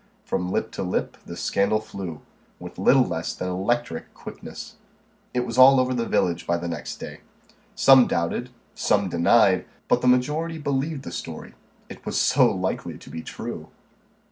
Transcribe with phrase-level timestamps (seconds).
[0.25, 2.21] From lip to lip the scandal flew,
[2.59, 4.77] with little less than electric quickness.
[5.31, 7.19] It was all over the village by the next day.
[7.75, 11.53] Some doubted, some denied, but the majority believed the story
[11.87, 13.69] it was so likely to be true.